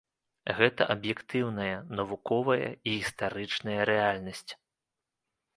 Гэта 0.59 0.85
аб'ектыўная, 0.93 1.75
навуковая 1.99 2.69
і 2.89 2.97
гістарычная 3.01 3.79
рэальнасць. 3.93 4.51